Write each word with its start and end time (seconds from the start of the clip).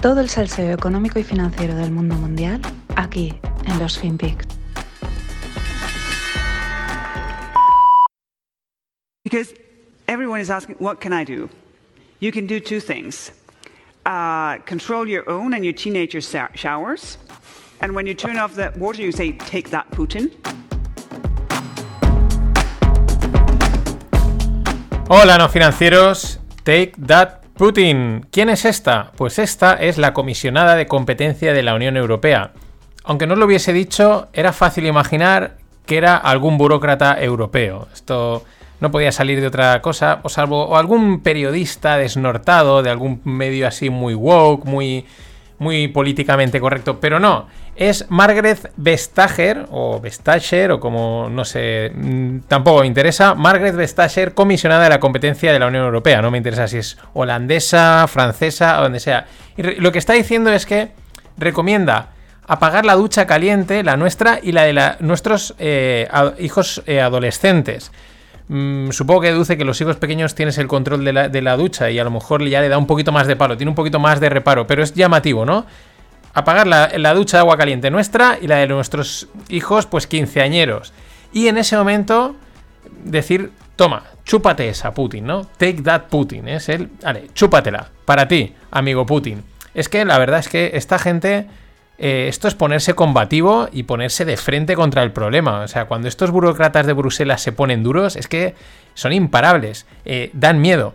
Todo 0.00 0.20
el 0.20 0.28
salseo 0.28 0.72
económico 0.72 1.18
y 1.18 1.24
financiero 1.24 1.74
del 1.74 1.90
mundo 1.90 2.14
mundial 2.14 2.60
aquí 2.94 3.34
en 3.66 3.78
los 3.80 3.98
FinPix. 3.98 4.46
Because 9.24 9.52
everyone 10.06 10.40
is 10.40 10.50
asking, 10.50 10.76
what 10.78 11.00
can 11.00 11.12
I 11.12 11.24
do? 11.24 11.50
You 12.20 12.30
can 12.30 12.46
do 12.46 12.60
two 12.60 12.78
things. 12.80 13.32
Uh, 14.06 14.58
control 14.66 15.08
your 15.08 15.28
own 15.28 15.52
and 15.52 15.64
your 15.64 15.74
teenager 15.74 16.20
showers. 16.54 17.18
And 17.80 17.94
when 17.94 18.06
you 18.06 18.14
turn 18.14 18.38
off 18.38 18.54
the 18.54 18.72
water, 18.78 19.02
you 19.02 19.10
say, 19.10 19.32
take 19.32 19.70
that, 19.70 19.90
Putin. 19.90 20.30
Hola, 25.10 25.38
no 25.38 25.48
financieros. 25.48 26.38
Take 26.64 26.96
that, 27.06 27.42
Putin. 27.58 28.24
¿Quién 28.30 28.50
es 28.50 28.64
esta? 28.64 29.10
Pues 29.16 29.40
esta 29.40 29.74
es 29.74 29.98
la 29.98 30.14
comisionada 30.14 30.76
de 30.76 30.86
competencia 30.86 31.52
de 31.52 31.64
la 31.64 31.74
Unión 31.74 31.96
Europea. 31.96 32.52
Aunque 33.02 33.26
no 33.26 33.34
lo 33.34 33.46
hubiese 33.46 33.72
dicho, 33.72 34.28
era 34.32 34.52
fácil 34.52 34.86
imaginar 34.86 35.56
que 35.84 35.96
era 35.96 36.16
algún 36.16 36.56
burócrata 36.56 37.20
europeo. 37.20 37.88
Esto 37.92 38.44
no 38.78 38.92
podía 38.92 39.10
salir 39.10 39.40
de 39.40 39.48
otra 39.48 39.82
cosa, 39.82 40.20
o 40.22 40.28
salvo 40.28 40.76
algún 40.76 41.20
periodista 41.20 41.96
desnortado 41.96 42.84
de 42.84 42.90
algún 42.90 43.22
medio 43.24 43.66
así 43.66 43.90
muy 43.90 44.14
woke, 44.14 44.64
muy, 44.64 45.04
muy 45.58 45.88
políticamente 45.88 46.60
correcto, 46.60 47.00
pero 47.00 47.18
no. 47.18 47.46
Es 47.76 48.06
Margaret 48.08 48.72
Vestager, 48.76 49.66
o 49.70 50.00
Vestager, 50.00 50.72
o 50.72 50.80
como 50.80 51.28
no 51.30 51.44
sé, 51.44 51.92
mm, 51.94 52.40
tampoco 52.48 52.80
me 52.80 52.86
interesa. 52.86 53.34
Margaret 53.34 53.74
Vestager, 53.74 54.34
comisionada 54.34 54.84
de 54.84 54.90
la 54.90 55.00
competencia 55.00 55.52
de 55.52 55.58
la 55.58 55.66
Unión 55.66 55.84
Europea. 55.84 56.22
No 56.22 56.30
me 56.30 56.38
interesa 56.38 56.66
si 56.68 56.78
es 56.78 56.98
holandesa, 57.12 58.06
francesa 58.08 58.80
o 58.80 58.82
donde 58.82 59.00
sea. 59.00 59.26
Y 59.56 59.62
lo 59.62 59.92
que 59.92 59.98
está 59.98 60.12
diciendo 60.12 60.50
es 60.52 60.66
que 60.66 60.90
recomienda 61.36 62.10
apagar 62.46 62.84
la 62.84 62.94
ducha 62.94 63.26
caliente, 63.26 63.84
la 63.84 63.96
nuestra 63.96 64.40
y 64.42 64.52
la 64.52 64.64
de 64.64 64.96
nuestros 65.00 65.54
eh, 65.58 66.08
hijos 66.38 66.82
eh, 66.86 67.00
adolescentes. 67.00 67.92
Mm, 68.48 68.90
supongo 68.90 69.20
que 69.20 69.28
deduce 69.28 69.58
que 69.58 69.64
los 69.64 69.80
hijos 69.80 69.96
pequeños 69.96 70.34
tienes 70.34 70.56
el 70.58 70.66
control 70.66 71.04
de 71.04 71.42
la, 71.42 71.56
ducha 71.56 71.90
y 71.90 71.98
a 71.98 72.04
lo 72.04 72.10
mejor 72.10 72.44
ya 72.46 72.60
le 72.60 72.68
da 72.68 72.78
un 72.78 72.86
poquito 72.86 73.12
más 73.12 73.26
de 73.26 73.36
palo, 73.36 73.56
tiene 73.56 73.70
un 73.70 73.76
poquito 73.76 73.98
más 73.98 74.20
de 74.20 74.28
reparo, 74.30 74.66
pero 74.66 74.82
es 74.82 74.94
llamativo, 74.94 75.44
¿no? 75.44 75.66
Apagar 76.32 76.66
la, 76.66 76.90
la 76.96 77.14
ducha 77.14 77.36
de 77.36 77.40
agua 77.40 77.56
caliente 77.56 77.90
nuestra 77.90 78.38
y 78.40 78.46
la 78.46 78.56
de 78.56 78.68
nuestros 78.68 79.28
hijos, 79.48 79.86
pues 79.86 80.06
quinceañeros. 80.06 80.92
Y 81.32 81.48
en 81.48 81.58
ese 81.58 81.76
momento 81.76 82.36
decir, 83.04 83.52
toma, 83.76 84.04
chúpate 84.24 84.68
esa 84.68 84.92
Putin, 84.94 85.26
¿no? 85.26 85.44
Take 85.44 85.82
that 85.82 86.04
Putin, 86.08 86.48
es 86.48 86.68
el... 86.68 86.88
Vale, 87.02 87.28
chúpatela, 87.34 87.88
para 88.04 88.28
ti, 88.28 88.54
amigo 88.70 89.04
Putin. 89.04 89.44
Es 89.74 89.88
que 89.88 90.04
la 90.04 90.18
verdad 90.18 90.40
es 90.40 90.48
que 90.48 90.70
esta 90.74 90.98
gente 90.98 91.46
eh, 91.98 92.26
esto 92.28 92.46
es 92.46 92.54
ponerse 92.54 92.94
combativo 92.94 93.68
y 93.72 93.82
ponerse 93.82 94.24
de 94.24 94.36
frente 94.36 94.76
contra 94.76 95.02
el 95.02 95.10
problema. 95.12 95.60
O 95.60 95.68
sea, 95.68 95.86
cuando 95.86 96.06
estos 96.06 96.30
burócratas 96.30 96.86
de 96.86 96.92
Bruselas 96.92 97.42
se 97.42 97.52
ponen 97.52 97.82
duros, 97.82 98.14
es 98.14 98.28
que 98.28 98.54
son 98.94 99.12
imparables, 99.12 99.86
eh, 100.04 100.30
dan 100.32 100.60
miedo. 100.60 100.94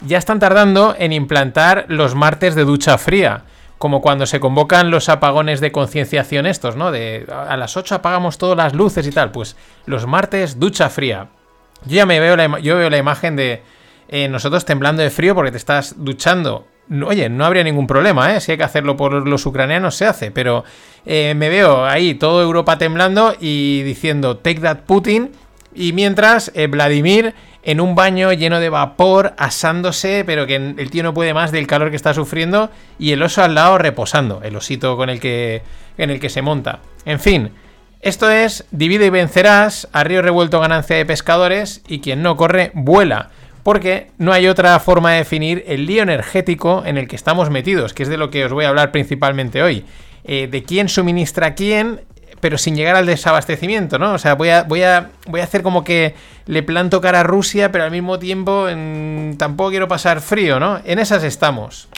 Ya 0.00 0.16
están 0.16 0.38
tardando 0.38 0.94
en 0.98 1.12
implantar 1.12 1.84
los 1.88 2.14
martes 2.14 2.54
de 2.54 2.64
ducha 2.64 2.96
fría, 2.96 3.42
como 3.76 4.00
cuando 4.00 4.26
se 4.26 4.40
convocan 4.40 4.90
los 4.90 5.08
apagones 5.08 5.60
de 5.60 5.70
concienciación 5.70 6.46
estos, 6.46 6.76
¿no? 6.76 6.90
De 6.92 7.26
a 7.30 7.56
las 7.56 7.76
8 7.76 7.96
apagamos 7.96 8.38
todas 8.38 8.56
las 8.56 8.74
luces 8.74 9.06
y 9.06 9.12
tal. 9.12 9.30
Pues 9.30 9.54
los 9.86 10.06
martes 10.06 10.58
ducha 10.58 10.88
fría. 10.88 11.28
Yo 11.84 11.96
ya 11.96 12.06
me 12.06 12.20
veo 12.20 12.36
la, 12.36 12.58
yo 12.60 12.76
veo 12.76 12.90
la 12.90 12.98
imagen 12.98 13.36
de 13.36 13.62
eh, 14.08 14.28
nosotros 14.28 14.64
temblando 14.64 15.02
de 15.02 15.10
frío 15.10 15.34
porque 15.34 15.50
te 15.50 15.58
estás 15.58 15.94
duchando 15.98 16.66
oye, 17.06 17.28
no 17.28 17.44
habría 17.44 17.64
ningún 17.64 17.86
problema, 17.86 18.34
¿eh? 18.34 18.40
Si 18.40 18.52
hay 18.52 18.58
que 18.58 18.64
hacerlo 18.64 18.96
por 18.96 19.26
los 19.26 19.46
ucranianos, 19.46 19.94
se 19.94 20.06
hace. 20.06 20.30
Pero 20.30 20.64
eh, 21.06 21.34
me 21.36 21.48
veo 21.48 21.84
ahí 21.84 22.14
toda 22.14 22.42
Europa 22.42 22.78
temblando 22.78 23.34
y 23.38 23.82
diciendo, 23.82 24.38
take 24.38 24.60
that 24.60 24.80
Putin. 24.86 25.30
Y 25.74 25.92
mientras, 25.92 26.50
eh, 26.54 26.66
Vladimir 26.66 27.34
en 27.62 27.80
un 27.80 27.94
baño 27.94 28.32
lleno 28.32 28.60
de 28.60 28.70
vapor, 28.70 29.34
asándose, 29.36 30.24
pero 30.24 30.46
que 30.46 30.56
el 30.56 30.90
tío 30.90 31.02
no 31.02 31.12
puede 31.12 31.34
más 31.34 31.52
del 31.52 31.66
calor 31.66 31.90
que 31.90 31.96
está 31.96 32.14
sufriendo. 32.14 32.70
Y 32.98 33.12
el 33.12 33.22
oso 33.22 33.42
al 33.42 33.54
lado 33.54 33.78
reposando, 33.78 34.40
el 34.42 34.56
osito 34.56 34.96
con 34.96 35.10
el 35.10 35.20
que, 35.20 35.62
en 35.98 36.10
el 36.10 36.20
que 36.20 36.30
se 36.30 36.42
monta. 36.42 36.80
En 37.04 37.20
fin. 37.20 37.50
Esto 38.00 38.30
es 38.30 38.64
divide 38.70 39.06
y 39.06 39.10
vencerás, 39.10 39.88
a 39.92 40.04
río 40.04 40.22
revuelto 40.22 40.60
ganancia 40.60 40.96
de 40.96 41.04
pescadores 41.04 41.82
y 41.88 41.98
quien 41.98 42.22
no 42.22 42.36
corre 42.36 42.70
vuela 42.72 43.30
porque 43.68 44.10
no 44.16 44.32
hay 44.32 44.48
otra 44.48 44.80
forma 44.80 45.12
de 45.12 45.18
definir 45.18 45.62
el 45.66 45.84
lío 45.84 46.02
energético 46.02 46.84
en 46.86 46.96
el 46.96 47.06
que 47.06 47.16
estamos 47.16 47.50
metidos, 47.50 47.92
que 47.92 48.02
es 48.02 48.08
de 48.08 48.16
lo 48.16 48.30
que 48.30 48.46
os 48.46 48.50
voy 48.50 48.64
a 48.64 48.70
hablar 48.70 48.92
principalmente 48.92 49.62
hoy. 49.62 49.84
Eh, 50.24 50.48
de 50.50 50.62
quién 50.62 50.88
suministra 50.88 51.54
quién, 51.54 52.00
pero 52.40 52.56
sin 52.56 52.76
llegar 52.76 52.96
al 52.96 53.04
desabastecimiento, 53.04 53.98
¿no? 53.98 54.14
O 54.14 54.18
sea, 54.18 54.36
voy 54.36 54.48
a, 54.48 54.62
voy 54.62 54.84
a, 54.84 55.10
voy 55.26 55.42
a 55.42 55.44
hacer 55.44 55.62
como 55.62 55.84
que 55.84 56.14
le 56.46 56.62
planto 56.62 57.02
cara 57.02 57.20
a 57.20 57.22
Rusia, 57.24 57.70
pero 57.70 57.84
al 57.84 57.90
mismo 57.90 58.18
tiempo 58.18 58.68
tampoco 59.36 59.68
quiero 59.68 59.86
pasar 59.86 60.22
frío, 60.22 60.58
¿no? 60.58 60.80
En 60.86 60.98
esas 60.98 61.22
estamos. 61.22 61.90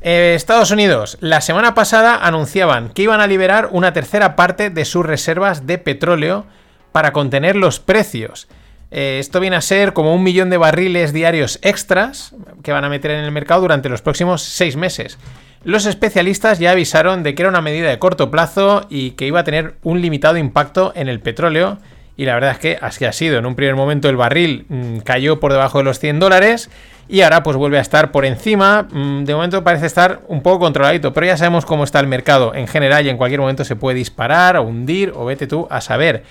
Eh, 0.00 0.32
Estados 0.34 0.70
Unidos, 0.70 1.18
la 1.20 1.42
semana 1.42 1.74
pasada 1.74 2.16
anunciaban 2.16 2.88
que 2.94 3.02
iban 3.02 3.20
a 3.20 3.26
liberar 3.26 3.68
una 3.72 3.92
tercera 3.92 4.36
parte 4.36 4.70
de 4.70 4.86
sus 4.86 5.04
reservas 5.04 5.66
de 5.66 5.76
petróleo 5.76 6.46
para 6.92 7.12
contener 7.12 7.56
los 7.56 7.78
precios. 7.78 8.48
Eh, 8.90 9.18
esto 9.20 9.40
viene 9.40 9.56
a 9.56 9.60
ser 9.60 9.92
como 9.92 10.14
un 10.14 10.22
millón 10.22 10.50
de 10.50 10.56
barriles 10.56 11.12
diarios 11.12 11.58
extras 11.62 12.34
que 12.62 12.72
van 12.72 12.84
a 12.84 12.88
meter 12.88 13.10
en 13.10 13.24
el 13.24 13.32
mercado 13.32 13.60
durante 13.60 13.88
los 13.88 14.02
próximos 14.02 14.42
seis 14.42 14.76
meses. 14.76 15.18
Los 15.64 15.86
especialistas 15.86 16.58
ya 16.58 16.70
avisaron 16.70 17.22
de 17.22 17.34
que 17.34 17.42
era 17.42 17.50
una 17.50 17.60
medida 17.60 17.88
de 17.90 17.98
corto 17.98 18.30
plazo 18.30 18.86
y 18.88 19.10
que 19.12 19.26
iba 19.26 19.40
a 19.40 19.44
tener 19.44 19.74
un 19.82 20.00
limitado 20.00 20.36
impacto 20.36 20.92
en 20.94 21.08
el 21.08 21.20
petróleo. 21.20 21.78
Y 22.16 22.24
la 22.24 22.34
verdad 22.34 22.52
es 22.52 22.58
que 22.58 22.78
así 22.80 23.04
ha 23.04 23.12
sido. 23.12 23.38
En 23.38 23.46
un 23.46 23.54
primer 23.54 23.76
momento 23.76 24.08
el 24.08 24.16
barril 24.16 24.66
mm, 24.68 24.98
cayó 24.98 25.38
por 25.38 25.52
debajo 25.52 25.78
de 25.78 25.84
los 25.84 25.98
100 25.98 26.18
dólares 26.18 26.70
y 27.08 27.20
ahora 27.20 27.42
pues 27.42 27.56
vuelve 27.56 27.78
a 27.78 27.80
estar 27.80 28.10
por 28.10 28.24
encima. 28.24 28.88
Mm, 28.90 29.24
de 29.24 29.34
momento 29.34 29.62
parece 29.62 29.86
estar 29.86 30.22
un 30.28 30.42
poco 30.42 30.60
controladito, 30.60 31.12
pero 31.12 31.26
ya 31.26 31.36
sabemos 31.36 31.64
cómo 31.64 31.84
está 31.84 32.00
el 32.00 32.06
mercado 32.06 32.54
en 32.54 32.66
general 32.66 33.06
y 33.06 33.10
en 33.10 33.16
cualquier 33.16 33.40
momento 33.40 33.64
se 33.64 33.76
puede 33.76 33.98
disparar 33.98 34.56
o 34.56 34.62
hundir 34.62 35.12
o 35.14 35.24
vete 35.24 35.46
tú 35.46 35.66
a 35.70 35.80
saber. 35.80 36.24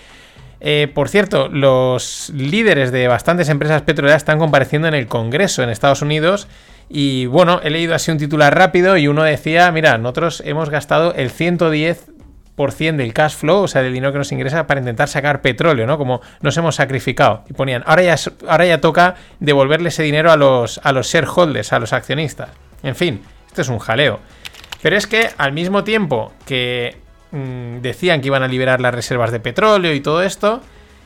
Eh, 0.59 0.91
por 0.93 1.09
cierto, 1.09 1.49
los 1.49 2.31
líderes 2.35 2.91
de 2.91 3.07
bastantes 3.07 3.49
empresas 3.49 3.83
petroleras 3.83 4.21
están 4.21 4.39
compareciendo 4.39 4.87
en 4.87 4.93
el 4.93 5.07
Congreso 5.07 5.63
en 5.63 5.69
Estados 5.69 6.01
Unidos. 6.01 6.47
Y 6.89 7.25
bueno, 7.25 7.59
he 7.63 7.69
leído 7.69 7.93
así 7.93 8.11
un 8.11 8.17
titular 8.17 8.55
rápido 8.55 8.97
y 8.97 9.07
uno 9.07 9.23
decía, 9.23 9.71
mira, 9.71 9.97
nosotros 9.97 10.41
hemos 10.45 10.69
gastado 10.69 11.13
el 11.13 11.31
110% 11.31 12.95
del 12.95 13.13
cash 13.13 13.35
flow, 13.35 13.63
o 13.63 13.67
sea, 13.67 13.83
del 13.83 13.93
dinero 13.93 14.11
que 14.13 14.17
nos 14.17 14.31
ingresa 14.31 14.65
para 14.67 14.79
intentar 14.79 15.09
sacar 15.09 15.41
petróleo, 15.41 15.85
¿no? 15.85 15.97
Como 15.97 16.21
nos 16.41 16.55
hemos 16.57 16.75
sacrificado. 16.75 17.43
Y 17.49 17.53
ponían, 17.53 17.83
ahora 17.85 18.03
ya, 18.03 18.15
ahora 18.47 18.65
ya 18.65 18.81
toca 18.81 19.15
devolverle 19.39 19.89
ese 19.89 20.03
dinero 20.03 20.31
a 20.31 20.37
los, 20.37 20.79
a 20.83 20.91
los 20.91 21.07
shareholders, 21.07 21.73
a 21.73 21.79
los 21.79 21.93
accionistas. 21.93 22.49
En 22.83 22.95
fin, 22.95 23.21
esto 23.47 23.61
es 23.61 23.69
un 23.69 23.79
jaleo. 23.79 24.19
Pero 24.81 24.95
es 24.95 25.07
que 25.07 25.29
al 25.37 25.51
mismo 25.53 25.83
tiempo 25.83 26.31
que 26.45 26.95
Mm, 27.31 27.81
decían 27.81 28.21
que 28.21 28.27
iban 28.27 28.43
a 28.43 28.47
liberar 28.47 28.79
las 28.79 28.93
reservas 28.93 29.31
de 29.31 29.39
petróleo 29.39 29.93
y 29.93 29.99
todo 29.99 30.23
esto, 30.23 30.61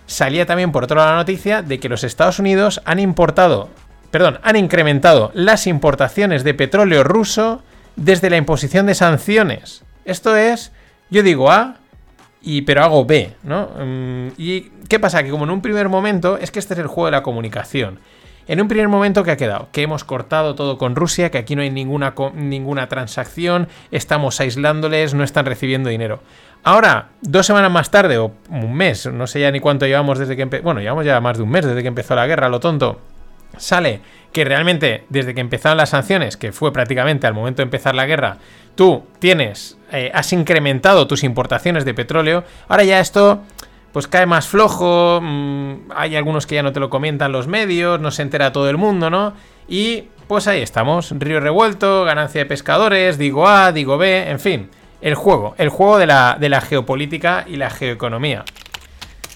salía 0.05 0.45
también 0.45 0.71
por 0.71 0.83
otro 0.83 0.97
lado 0.97 1.11
la 1.11 1.17
noticia 1.17 1.61
de 1.61 1.79
que 1.79 1.89
los 1.89 2.03
Estados 2.03 2.37
Unidos 2.37 2.81
han 2.85 2.99
importado, 2.99 3.69
perdón, 4.11 4.39
han 4.43 4.55
incrementado 4.55 5.31
las 5.33 5.65
importaciones 5.65 6.43
de 6.43 6.53
petróleo 6.53 7.03
ruso 7.03 7.63
desde 7.95 8.29
la 8.29 8.37
imposición 8.37 8.85
de 8.85 8.95
sanciones. 8.95 9.83
Esto 10.05 10.35
es, 10.35 10.71
yo 11.09 11.23
digo 11.23 11.51
A, 11.51 11.77
y, 12.43 12.61
pero 12.63 12.83
hago 12.83 13.05
B, 13.05 13.33
¿no? 13.43 13.69
Mm, 13.79 14.33
¿Y 14.37 14.61
qué 14.89 14.99
pasa? 14.99 15.23
Que 15.23 15.29
como 15.29 15.45
en 15.45 15.51
un 15.51 15.61
primer 15.61 15.89
momento, 15.89 16.37
es 16.37 16.51
que 16.51 16.59
este 16.59 16.73
es 16.75 16.79
el 16.79 16.87
juego 16.87 17.05
de 17.05 17.11
la 17.11 17.23
comunicación. 17.23 17.99
En 18.47 18.59
un 18.59 18.67
primer 18.67 18.87
momento, 18.87 19.23
¿qué 19.23 19.31
ha 19.31 19.37
quedado? 19.37 19.69
Que 19.71 19.83
hemos 19.83 20.03
cortado 20.03 20.55
todo 20.55 20.77
con 20.77 20.95
Rusia, 20.95 21.29
que 21.29 21.37
aquí 21.37 21.55
no 21.55 21.61
hay 21.61 21.69
ninguna, 21.69 22.13
ninguna 22.33 22.87
transacción, 22.87 23.67
estamos 23.91 24.39
aislándoles, 24.39 25.13
no 25.13 25.23
están 25.23 25.45
recibiendo 25.45 25.89
dinero. 25.89 26.19
Ahora, 26.63 27.09
dos 27.21 27.45
semanas 27.45 27.71
más 27.71 27.91
tarde, 27.91 28.17
o 28.17 28.33
un 28.49 28.73
mes, 28.73 29.07
no 29.07 29.27
sé 29.27 29.39
ya 29.39 29.51
ni 29.51 29.59
cuánto 29.59 29.85
llevamos 29.85 30.19
desde 30.19 30.35
que 30.35 30.43
empezó, 30.43 30.63
bueno, 30.63 30.79
llevamos 30.79 31.05
ya 31.05 31.19
más 31.21 31.37
de 31.37 31.43
un 31.43 31.49
mes 31.49 31.65
desde 31.65 31.81
que 31.81 31.87
empezó 31.87 32.15
la 32.15 32.27
guerra, 32.27 32.49
lo 32.49 32.59
tonto, 32.59 32.99
sale 33.57 34.01
que 34.31 34.45
realmente 34.45 35.05
desde 35.09 35.33
que 35.33 35.41
empezaron 35.41 35.77
las 35.77 35.89
sanciones, 35.89 36.37
que 36.37 36.51
fue 36.51 36.71
prácticamente 36.71 37.27
al 37.27 37.33
momento 37.33 37.57
de 37.57 37.63
empezar 37.63 37.95
la 37.95 38.05
guerra, 38.05 38.37
tú 38.75 39.03
tienes, 39.19 39.77
eh, 39.91 40.11
has 40.13 40.31
incrementado 40.33 41.07
tus 41.07 41.23
importaciones 41.23 41.83
de 41.83 41.93
petróleo, 41.93 42.43
ahora 42.67 42.83
ya 42.83 42.99
esto 42.99 43.41
pues 43.91 44.07
cae 44.07 44.25
más 44.25 44.47
flojo, 44.47 45.19
mm, 45.21 45.91
hay 45.95 46.15
algunos 46.15 46.45
que 46.47 46.55
ya 46.55 46.63
no 46.63 46.71
te 46.71 46.79
lo 46.79 46.89
comentan 46.89 47.31
los 47.31 47.47
medios, 47.47 47.99
no 47.99 48.11
se 48.11 48.21
entera 48.21 48.51
todo 48.51 48.69
el 48.69 48.77
mundo, 48.77 49.09
¿no? 49.09 49.33
Y 49.67 50.05
pues 50.27 50.47
ahí 50.47 50.61
estamos, 50.61 51.13
río 51.17 51.39
revuelto, 51.39 52.05
ganancia 52.05 52.41
de 52.41 52.45
pescadores, 52.45 53.17
digo 53.17 53.47
A, 53.47 53.71
digo 53.71 53.97
B, 53.97 54.29
en 54.29 54.39
fin, 54.39 54.69
el 55.01 55.15
juego, 55.15 55.55
el 55.57 55.69
juego 55.69 55.97
de 55.97 56.07
la, 56.07 56.37
de 56.39 56.49
la 56.49 56.61
geopolítica 56.61 57.45
y 57.47 57.57
la 57.57 57.69
geoeconomía. 57.69 58.45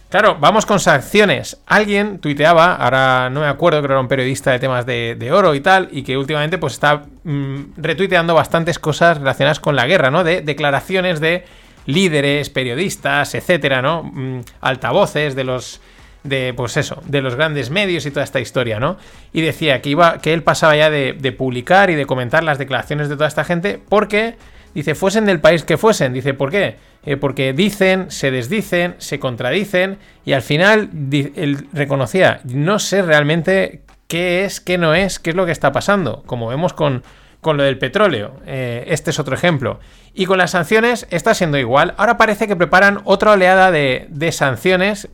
Claro, 0.09 0.37
vamos 0.39 0.65
con 0.65 0.79
sanciones. 0.79 1.57
Alguien 1.65 2.19
tuiteaba, 2.19 2.75
ahora 2.75 3.29
no 3.29 3.41
me 3.41 3.47
acuerdo, 3.47 3.79
creo 3.79 3.89
que 3.89 3.93
era 3.95 3.99
un 3.99 4.07
periodista 4.07 4.51
de 4.51 4.59
temas 4.59 4.85
de, 4.85 5.29
oro 5.33 5.55
y 5.55 5.59
tal, 5.59 5.89
y 5.91 6.03
que 6.03 6.15
últimamente 6.17 6.57
pues 6.57 6.71
está 6.71 7.03
mm, 7.25 7.73
retuiteando 7.75 8.33
bastantes 8.33 8.79
cosas 8.79 9.17
relacionadas 9.17 9.59
con 9.59 9.75
la 9.75 9.87
guerra, 9.87 10.11
¿no? 10.11 10.23
De 10.23 10.41
declaraciones 10.41 11.19
de 11.19 11.43
líderes, 11.85 12.49
periodistas, 12.49 13.35
etcétera, 13.35 13.81
¿no? 13.81 14.03
Mm, 14.03 14.41
altavoces 14.61 15.35
de 15.35 15.43
los 15.43 15.81
de 16.23 16.53
pues 16.55 16.75
eso, 16.75 17.01
de 17.05 17.21
los 17.21 17.35
grandes 17.35 17.69
medios 17.69 18.05
y 18.05 18.11
toda 18.11 18.23
esta 18.23 18.39
historia, 18.39 18.79
¿no? 18.79 18.97
Y 19.31 19.41
decía 19.41 19.81
que 19.81 19.89
iba 19.89 20.17
que 20.19 20.33
él 20.33 20.41
pasaba 20.41 20.75
ya 20.75 20.89
de, 20.89 21.13
publicar 21.37 21.89
y 21.91 21.95
de 21.95 22.05
comentar 22.05 22.43
las 22.43 22.57
declaraciones 22.57 23.09
de 23.09 23.15
toda 23.15 23.27
esta 23.27 23.43
gente 23.43 23.79
porque 23.87 24.35
Dice, 24.73 24.93
fuesen 24.93 25.23
del 25.23 25.39
país 25.39 25.63
que 25.63 25.77
fuesen. 25.77 26.11
Dice, 26.11 26.33
¿por 26.33 26.51
qué? 26.51 26.75
Eh, 27.05 27.15
porque 27.15 27.53
dicen, 27.53 28.11
se 28.11 28.29
desdicen, 28.29 28.95
se 28.97 29.19
contradicen 29.19 29.97
y 30.25 30.33
al 30.33 30.41
final 30.41 30.89
él 31.13 31.67
reconocía, 31.71 32.41
no 32.43 32.77
sé 32.79 33.01
realmente 33.01 33.83
qué 34.09 34.43
es, 34.43 34.59
qué 34.59 34.77
no 34.77 34.93
es, 34.93 35.17
qué 35.17 35.29
es 35.29 35.35
lo 35.37 35.45
que 35.45 35.53
está 35.53 35.71
pasando, 35.71 36.23
como 36.25 36.49
vemos 36.49 36.73
con, 36.73 37.03
con 37.45 37.57
lo 37.57 37.63
del 37.63 37.77
petróleo. 37.77 38.37
Eh, 38.47 38.85
este 38.87 39.11
es 39.11 39.19
otro 39.19 39.35
ejemplo. 39.35 39.79
Y 40.15 40.25
con 40.25 40.39
las 40.39 40.49
sanciones 40.49 41.05
está 41.11 41.35
siendo 41.35 41.59
igual. 41.59 41.93
Ahora 41.95 42.17
parece 42.17 42.47
que 42.47 42.55
preparan 42.55 43.01
otra 43.03 43.33
oleada 43.33 43.69
de, 43.69 44.07
de 44.09 44.31
sanciones 44.31 45.09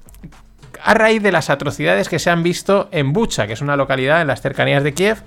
a 0.81 0.93
raíz 0.93 1.21
de 1.21 1.33
las 1.33 1.49
atrocidades 1.49 2.07
que 2.07 2.19
se 2.19 2.29
han 2.29 2.41
visto 2.41 2.87
en 2.93 3.11
Bucha, 3.11 3.47
que 3.47 3.53
es 3.53 3.59
una 3.59 3.75
localidad 3.75 4.21
en 4.21 4.27
las 4.27 4.39
cercanías 4.39 4.81
de 4.81 4.93
Kiev, 4.93 5.17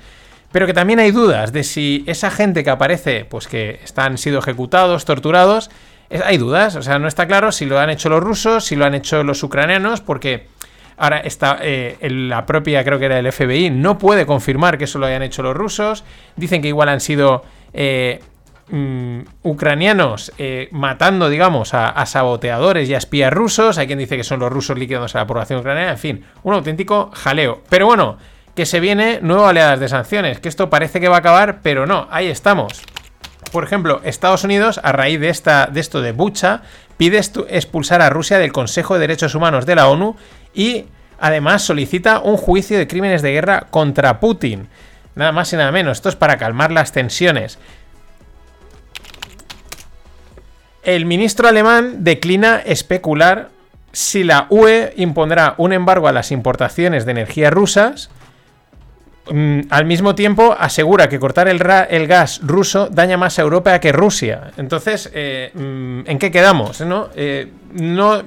pero 0.51 0.67
que 0.67 0.73
también 0.73 0.99
hay 0.99 1.11
dudas 1.11 1.53
de 1.53 1.63
si 1.63 2.05
esa 2.07 2.31
gente 2.31 2.65
que 2.65 2.71
aparece, 2.71 3.27
pues 3.27 3.49
que 3.49 3.81
están 3.85 4.17
sido 4.17 4.39
ejecutados, 4.39 5.05
torturados, 5.05 5.71
hay 6.25 6.39
dudas, 6.39 6.75
o 6.75 6.83
sea, 6.83 6.99
no 6.99 7.07
está 7.07 7.27
claro 7.27 7.53
si 7.53 7.67
lo 7.67 7.79
han 7.79 7.91
hecho 7.91 8.09
los 8.09 8.23
rusos, 8.23 8.65
si 8.65 8.77
lo 8.77 8.87
han 8.87 8.95
hecho 8.95 9.23
los 9.25 9.43
ucranianos, 9.43 10.01
porque 10.01 10.47
ahora 10.97 11.21
está 11.21 11.59
eh, 11.61 11.97
la 12.11 12.47
propia, 12.47 12.85
creo 12.85 12.99
que 12.99 13.07
era 13.07 13.19
el 13.19 13.31
FBI, 13.31 13.71
no 13.71 13.99
puede 13.99 14.27
confirmar 14.27 14.79
que 14.79 14.85
eso 14.85 14.99
lo 14.99 15.07
hayan 15.07 15.23
hecho 15.23 15.43
los 15.43 15.57
rusos, 15.57 16.05
dicen 16.37 16.63
que 16.63 16.69
igual 16.69 16.89
han 16.89 17.01
sido 17.01 17.45
eh, 17.73 18.21
mm, 18.69 19.21
ucranianos 19.43 20.33
eh, 20.39 20.69
matando, 20.73 21.29
digamos, 21.29 21.75
a, 21.75 22.05
saboteadores 22.07 22.89
y 22.89 22.95
a 22.95 22.99
espías 22.99 23.33
rusos, 23.33 23.79
hay 23.79 23.87
quien 23.87 23.99
dice 23.99 24.17
que 24.17 24.25
son 24.25 24.41
los 24.41 24.53
rusos 24.53 24.79
liquidándose 24.79 25.19
a 25.19 25.23
la 25.23 25.27
población 25.27 25.61
ucraniana, 25.61 25.93
en 25.93 25.99
fin, 25.99 26.25
un 26.43 26.55
auténtico 26.55 27.11
jaleo. 27.13 27.63
Pero 27.69 27.87
bueno, 27.87 28.19
que 28.55 28.67
se 28.67 28.81
viene 28.81 29.19
nuevas 29.21 29.51
oleadas 29.51 29.81
de 29.81 29.89
sanciones, 29.89 30.39
que 30.39 30.49
esto 30.49 30.71
parece 30.71 31.01
que 31.01 31.09
va 31.09 31.17
a 31.17 31.21
acabar, 31.21 31.61
pero 31.63 31.87
no, 31.87 32.07
ahí 32.11 32.29
estamos. 32.29 32.83
Por 33.55 33.63
ejemplo, 33.63 34.01
Estados 34.03 34.43
Unidos, 34.43 34.81
a 34.83 34.91
raíz 34.91 35.21
de, 35.21 35.29
esta, 35.29 35.69
de 35.73 35.79
esto 35.79 36.03
de 36.03 36.11
Bucha, 36.11 36.63
pide 36.97 37.19
expulsar 37.19 38.03
a 38.03 38.11
Rusia 38.11 38.41
del 38.41 38.51
Consejo 38.51 38.95
de 38.95 39.01
Derechos 39.03 39.37
Humanos 39.37 39.65
de 39.65 39.77
la 39.77 39.89
ONU 39.89 40.17
y 40.53 40.87
además 41.21 41.63
solicita 41.63 42.19
un 42.19 42.37
juicio 42.37 42.77
de 42.77 42.89
crímenes 42.89 43.23
de 43.23 43.31
guerra 43.31 43.69
contra 43.71 44.19
Putin. 44.19 44.67
Nada 45.15 45.31
más 45.31 45.53
y 45.53 45.57
nada 45.57 45.71
menos, 45.71 45.99
esto 45.99 46.09
es 46.09 46.17
para 46.17 46.37
calmar 46.37 46.73
las 46.73 46.91
tensiones. 46.91 47.61
El 50.83 51.07
ministro 51.07 51.47
alemán 51.47 52.03
declina 52.03 52.57
especular 52.57 53.51
si 53.93 54.25
la 54.25 54.49
UE 54.51 54.95
impondrá 54.97 55.55
un 55.59 55.73
embargo 55.73 56.09
a 56.09 56.13
las 56.13 56.33
importaciones 56.33 57.05
de 57.05 57.13
energía 57.13 57.51
rusas 57.51 58.11
al 59.71 59.87
mismo 59.87 60.15
tiempo 60.15 60.55
asegura 60.59 61.09
que 61.09 61.19
cortar 61.19 61.49
el, 61.49 61.59
gas 62.07 62.41
ruso 62.43 62.89
daña 62.91 63.17
más 63.17 63.39
a 63.39 63.43
Europa 63.43 63.79
que 63.79 63.93
Rusia. 63.93 64.53
Entonces, 64.57 65.11
eh, 65.15 65.51
mm, 65.55 66.11
¿en 66.11 66.19
qué 66.19 66.31
quedamos? 66.31 66.81
¿no? 66.83 67.09
Eh, 67.15 67.51
no, 67.73 68.23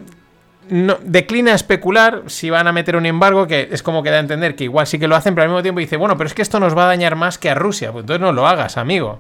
no, 0.70 0.98
declina 1.04 1.54
especular 1.54 2.24
si 2.28 2.50
van 2.50 2.68
a 2.68 2.72
meter 2.72 2.96
un 2.96 3.06
embargo, 3.06 3.46
que 3.46 3.70
es 3.72 3.84
como 3.84 4.02
que 4.02 4.10
da 4.10 4.18
a 4.18 4.22
entender 4.22 4.56
que 4.56 4.64
igual 4.64 4.88
sí 4.88 4.98
que 4.98 5.08
lo 5.08 5.16
hacen, 5.16 5.36
pero 5.36 5.44
al 5.44 5.50
mismo 5.50 5.62
tiempo 5.62 5.80
dice, 5.80 5.98
bueno, 5.98 6.18
pero 6.18 6.28
es 6.28 6.34
que 6.34 6.42
esto 6.42 6.60
nos 6.60 6.76
va 6.76 6.86
a 6.86 6.88
dañar 6.88 7.16
más 7.16 7.38
que 7.38 7.50
a 7.50 7.56
Rusia. 7.56 7.92
Pues 7.92 8.04
entonces 8.04 8.22
no 8.22 8.32
lo 8.32 8.48
hagas, 8.48 8.78
amigo. 8.78 9.20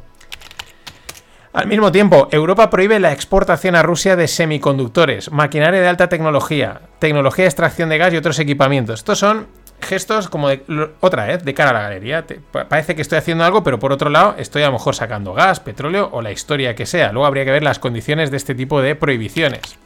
Al 1.53 1.67
mismo 1.67 1.91
tiempo, 1.91 2.27
Europa 2.31 2.69
prohíbe 2.69 2.99
la 2.99 3.11
exportación 3.11 3.75
a 3.75 3.81
Rusia 3.81 4.15
de 4.15 4.27
semiconductores, 4.27 5.31
maquinaria 5.31 5.81
de 5.81 5.87
alta 5.87 6.09
tecnología, 6.09 6.81
tecnología 6.99 7.43
de 7.43 7.49
extracción 7.49 7.89
de 7.89 7.97
gas 7.97 8.13
y 8.13 8.17
otros 8.17 8.37
equipamientos. 8.39 8.99
Estos 8.99 9.19
son 9.19 9.47
gestos 9.81 10.27
como 10.29 10.49
de 10.49 10.63
otra 10.99 11.25
vez 11.25 11.43
de 11.43 11.53
cara 11.53 11.71
a 11.71 11.73
la 11.73 11.81
galería. 11.81 12.25
parece 12.69 12.95
que 12.95 13.01
estoy 13.01 13.17
haciendo 13.17 13.43
algo, 13.43 13.63
pero 13.63 13.79
por 13.79 13.91
otro 13.91 14.09
lado 14.09 14.35
estoy 14.37 14.63
a 14.63 14.67
lo 14.67 14.73
mejor 14.73 14.95
sacando 14.95 15.33
gas, 15.33 15.59
petróleo 15.59 16.09
o 16.11 16.21
la 16.21 16.31
historia 16.31 16.75
que 16.75 16.85
sea. 16.85 17.11
Luego 17.11 17.25
habría 17.25 17.45
que 17.45 17.51
ver 17.51 17.63
las 17.63 17.79
condiciones 17.79 18.31
de 18.31 18.37
este 18.37 18.55
tipo 18.55 18.81
de 18.81 18.95
prohibiciones. 18.95 19.77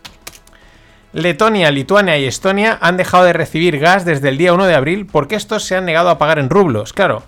Letonia, 1.13 1.71
Lituania 1.71 2.17
y 2.17 2.25
Estonia 2.25 2.77
han 2.81 2.95
dejado 2.95 3.25
de 3.25 3.33
recibir 3.33 3.79
gas 3.79 4.05
desde 4.05 4.29
el 4.29 4.37
día 4.37 4.53
1 4.53 4.65
de 4.65 4.75
abril 4.75 5.07
porque 5.11 5.35
estos 5.35 5.63
se 5.65 5.75
han 5.75 5.85
negado 5.85 6.09
a 6.09 6.17
pagar 6.17 6.39
en 6.39 6.49
rublos. 6.49 6.93
Claro, 6.93 7.23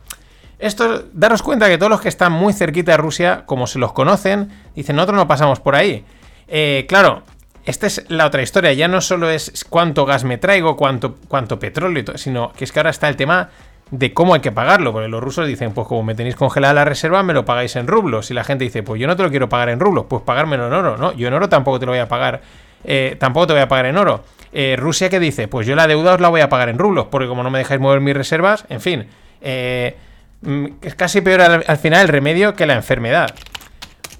esto, 0.58 1.04
daros 1.12 1.44
cuenta 1.44 1.68
que 1.68 1.78
todos 1.78 1.90
los 1.90 2.00
que 2.00 2.08
están 2.08 2.32
muy 2.32 2.54
cerquita 2.54 2.94
de 2.94 2.98
Rusia, 2.98 3.44
como 3.46 3.68
se 3.68 3.80
los 3.80 3.92
conocen, 3.92 4.50
dicen, 4.74 4.96
nosotros 4.96 5.18
no 5.18 5.28
pasamos 5.28 5.60
por 5.60 5.76
ahí. 5.76 6.06
Eh, 6.48 6.86
claro, 6.88 7.24
esta 7.66 7.88
es 7.88 8.06
la 8.10 8.26
otra 8.26 8.42
historia. 8.42 8.74
Ya 8.74 8.88
no 8.88 9.02
solo 9.02 9.30
es 9.30 9.66
cuánto 9.70 10.06
gas 10.06 10.24
me 10.24 10.38
traigo, 10.38 10.76
cuánto, 10.76 11.16
cuánto 11.28 11.60
petróleo, 11.60 12.18
sino 12.18 12.52
que 12.54 12.66
es 12.66 12.72
que 12.72 12.80
ahora 12.80 12.90
está 12.90 13.08
el 13.08 13.16
tema 13.16 13.50
de 13.92 14.14
cómo 14.14 14.34
hay 14.34 14.42
que 14.42 14.52
pagarlo. 14.52 14.92
Porque 14.92 15.08
los 15.08 15.24
rusos 15.24 15.48
dicen, 15.48 15.74
pues 15.74 15.88
como 15.88 16.04
me 16.04 16.16
tenéis 16.16 16.36
congelada 16.36 16.74
la 16.74 16.86
reserva, 16.86 17.24
me 17.24 17.34
lo 17.34 17.46
pagáis 17.46 17.76
en 17.76 17.88
rublos. 17.88 18.32
Y 18.32 18.34
la 18.34 18.44
gente 18.44 18.66
dice, 18.66 18.84
pues 18.84 19.00
yo 19.00 19.08
no 19.08 19.16
te 19.16 19.24
lo 19.24 19.30
quiero 19.30 19.48
pagar 19.50 19.70
en 19.70 19.80
rublos, 19.80 20.06
pues 20.10 20.24
pagármelo 20.24 20.68
en 20.68 20.74
oro. 20.74 20.98
No, 20.98 21.14
yo 21.14 21.28
en 21.28 21.34
oro 21.34 21.48
tampoco 21.48 21.80
te 21.80 21.86
lo 21.86 21.94
voy 21.94 22.00
a 22.00 22.08
pagar. 22.08 22.42
Eh, 22.84 23.16
tampoco 23.20 23.48
te 23.48 23.54
voy 23.54 23.62
a 23.62 23.68
pagar 23.68 23.86
en 23.86 23.98
oro. 23.98 24.24
Eh, 24.52 24.76
Rusia 24.78 25.10
que 25.10 25.20
dice, 25.20 25.48
pues 25.48 25.66
yo 25.66 25.76
la 25.76 25.88
deuda 25.88 26.14
os 26.14 26.22
la 26.22 26.30
voy 26.30 26.42
a 26.42 26.50
pagar 26.50 26.70
en 26.70 26.78
rublos, 26.78 27.08
porque 27.10 27.28
como 27.28 27.44
no 27.44 27.50
me 27.50 27.60
dejáis 27.60 27.80
mover 27.80 28.02
mis 28.02 28.14
reservas, 28.14 28.66
en 28.70 28.82
fin. 28.82 29.08
Eh, 29.42 29.96
mm, 30.42 30.66
es 30.82 30.96
casi 30.96 31.22
peor 31.22 31.42
al 31.42 31.78
final 31.78 32.02
el 32.02 32.08
remedio 32.10 32.54
que 32.54 32.66
la 32.66 32.76
enfermedad. 32.76 33.34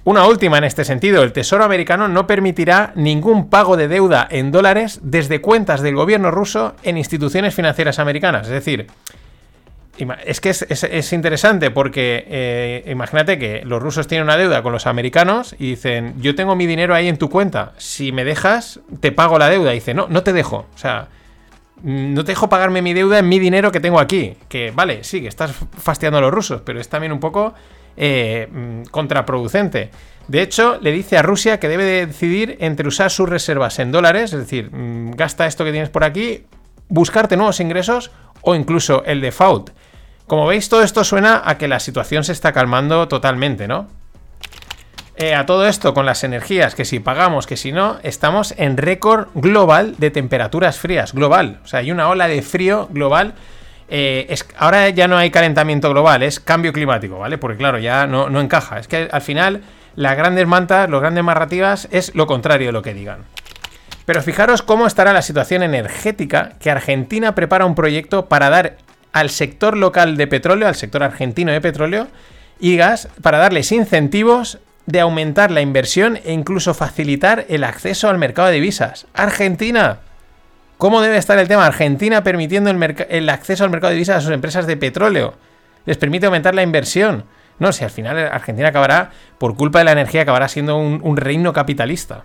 Una 0.04 0.26
última 0.26 0.58
en 0.58 0.64
este 0.64 0.84
sentido, 0.84 1.22
el 1.22 1.32
Tesoro 1.32 1.64
americano 1.64 2.08
no 2.08 2.26
permitirá 2.26 2.92
ningún 2.94 3.48
pago 3.48 3.78
de 3.78 3.88
deuda 3.88 4.28
en 4.30 4.52
dólares 4.52 5.00
desde 5.02 5.40
cuentas 5.40 5.80
del 5.80 5.94
gobierno 5.94 6.30
ruso 6.30 6.74
en 6.82 6.98
instituciones 6.98 7.54
financieras 7.54 7.98
americanas. 7.98 8.46
Es 8.46 8.52
decir, 8.52 8.86
es 10.26 10.40
que 10.42 10.50
es, 10.50 11.12
interesante 11.12 11.70
porque 11.70 12.24
eh, 12.28 12.90
imagínate 12.90 13.38
que 13.38 13.62
los 13.64 13.82
rusos 13.82 14.06
tienen 14.06 14.24
una 14.24 14.36
deuda 14.36 14.62
con 14.62 14.72
los 14.72 14.86
americanos 14.86 15.54
y 15.58 15.70
dicen, 15.70 16.20
yo 16.20 16.34
tengo 16.34 16.54
mi 16.54 16.66
dinero 16.66 16.94
ahí 16.94 17.08
en 17.08 17.16
tu 17.16 17.30
cuenta, 17.30 17.72
si 17.78 18.12
me 18.12 18.24
dejas, 18.24 18.80
te 19.00 19.10
pago 19.10 19.38
la 19.38 19.48
deuda. 19.48 19.70
Dice, 19.70 19.94
no, 19.94 20.06
no 20.08 20.22
te 20.22 20.34
dejo. 20.34 20.66
O 20.74 20.78
sea, 20.78 21.08
no 21.82 22.24
te 22.24 22.32
dejo 22.32 22.50
pagarme 22.50 22.82
mi 22.82 22.92
deuda 22.92 23.20
en 23.20 23.28
mi 23.28 23.38
dinero 23.38 23.72
que 23.72 23.80
tengo 23.80 24.00
aquí. 24.00 24.36
Que 24.48 24.70
vale, 24.70 25.02
sí, 25.02 25.22
que 25.22 25.28
estás 25.28 25.54
fastidiando 25.78 26.18
a 26.18 26.20
los 26.20 26.34
rusos, 26.34 26.60
pero 26.62 26.78
es 26.78 26.90
también 26.90 27.12
un 27.12 27.20
poco 27.20 27.54
eh, 27.96 28.48
mm, 28.50 28.82
contraproducente. 28.90 29.90
De 30.28 30.40
hecho, 30.40 30.78
le 30.80 30.92
dice 30.92 31.18
a 31.18 31.22
Rusia 31.22 31.60
que 31.60 31.68
debe 31.68 31.84
de 31.84 32.06
decidir 32.06 32.56
entre 32.60 32.88
usar 32.88 33.10
sus 33.10 33.28
reservas 33.28 33.78
en 33.78 33.92
dólares, 33.92 34.32
es 34.32 34.40
decir, 34.40 34.70
mm, 34.72 35.12
gasta 35.12 35.46
esto 35.46 35.64
que 35.64 35.72
tienes 35.72 35.90
por 35.90 36.04
aquí, 36.04 36.46
buscarte 36.88 37.36
nuevos 37.36 37.60
ingresos 37.60 38.10
o 38.40 38.54
incluso 38.54 39.04
el 39.04 39.20
default. 39.20 39.70
Como 40.26 40.46
veis, 40.46 40.68
todo 40.68 40.82
esto 40.82 41.04
suena 41.04 41.42
a 41.44 41.58
que 41.58 41.68
la 41.68 41.80
situación 41.80 42.24
se 42.24 42.32
está 42.32 42.52
calmando 42.52 43.08
totalmente, 43.08 43.68
¿no? 43.68 43.88
Eh, 45.16 45.34
a 45.34 45.46
todo 45.46 45.66
esto 45.66 45.94
con 45.94 46.06
las 46.06 46.24
energías, 46.24 46.74
que 46.74 46.84
si 46.84 46.98
pagamos, 46.98 47.46
que 47.46 47.56
si 47.56 47.70
no, 47.70 47.98
estamos 48.02 48.52
en 48.56 48.76
récord 48.76 49.28
global 49.34 49.94
de 49.98 50.10
temperaturas 50.10 50.78
frías, 50.78 51.12
global. 51.12 51.60
O 51.62 51.68
sea, 51.68 51.80
hay 51.80 51.92
una 51.92 52.08
ola 52.08 52.26
de 52.26 52.42
frío 52.42 52.88
global 52.90 53.34
eh, 53.88 54.34
ahora 54.56 54.88
ya 54.88 55.08
no 55.08 55.16
hay 55.16 55.30
calentamiento 55.30 55.90
global, 55.90 56.22
es 56.22 56.40
cambio 56.40 56.72
climático, 56.72 57.18
¿vale? 57.18 57.38
Porque 57.38 57.58
claro, 57.58 57.78
ya 57.78 58.06
no, 58.06 58.28
no 58.30 58.40
encaja. 58.40 58.78
Es 58.78 58.88
que 58.88 59.08
al 59.10 59.22
final 59.22 59.62
las 59.96 60.16
grandes 60.16 60.46
mantas, 60.46 60.88
las 60.88 61.00
grandes 61.00 61.24
narrativas 61.24 61.88
es 61.90 62.14
lo 62.14 62.26
contrario 62.26 62.68
de 62.68 62.72
lo 62.72 62.82
que 62.82 62.94
digan. 62.94 63.24
Pero 64.06 64.22
fijaros 64.22 64.62
cómo 64.62 64.86
estará 64.86 65.12
la 65.12 65.22
situación 65.22 65.62
energética 65.62 66.52
que 66.60 66.70
Argentina 66.70 67.34
prepara 67.34 67.64
un 67.64 67.74
proyecto 67.74 68.26
para 68.26 68.50
dar 68.50 68.76
al 69.12 69.30
sector 69.30 69.76
local 69.76 70.16
de 70.16 70.26
petróleo, 70.26 70.68
al 70.68 70.74
sector 70.74 71.02
argentino 71.02 71.52
de 71.52 71.60
petróleo 71.60 72.08
y 72.58 72.76
gas, 72.76 73.08
para 73.22 73.38
darles 73.38 73.72
incentivos 73.72 74.58
de 74.86 75.00
aumentar 75.00 75.50
la 75.50 75.62
inversión 75.62 76.18
e 76.24 76.32
incluso 76.32 76.74
facilitar 76.74 77.46
el 77.48 77.64
acceso 77.64 78.08
al 78.08 78.18
mercado 78.18 78.48
de 78.48 78.54
divisas. 78.54 79.06
Argentina, 79.14 80.00
¿Cómo 80.84 81.00
debe 81.00 81.16
estar 81.16 81.38
el 81.38 81.48
tema? 81.48 81.64
Argentina 81.64 82.22
permitiendo 82.22 82.68
el, 82.68 83.28
acceso 83.30 83.64
al 83.64 83.70
mercado 83.70 83.88
de 83.88 83.94
divisas 83.94 84.18
a 84.18 84.20
sus 84.20 84.32
empresas 84.32 84.66
de 84.66 84.76
petróleo. 84.76 85.32
Les 85.86 85.96
permite 85.96 86.26
aumentar 86.26 86.54
la 86.54 86.62
inversión. 86.62 87.24
No, 87.58 87.72
si 87.72 87.84
al 87.84 87.90
final 87.90 88.18
Argentina 88.18 88.68
acabará, 88.68 89.10
por 89.38 89.56
culpa 89.56 89.78
de 89.78 89.86
la 89.86 89.92
energía, 89.92 90.20
acabará 90.20 90.46
siendo 90.46 90.76
un, 90.76 91.16
reino 91.16 91.54
capitalista. 91.54 92.24